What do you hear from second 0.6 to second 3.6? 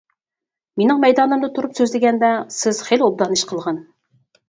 مېنىڭ مەيدانىمدا تۇرۇپ سۆزلىگەندە، سىز خېلى ئوبدان ئىش